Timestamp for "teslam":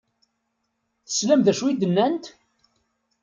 1.07-1.41